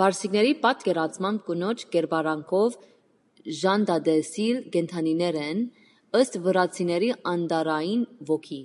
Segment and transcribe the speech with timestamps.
[0.00, 2.76] Պարսիկների պատկերացմամբ՝ կնոջ կերպարանքով
[3.60, 5.62] ժանտատեսիլ կենդանիներ են,
[6.20, 8.62] ըստ վրացիների՝ անտառային ոգի։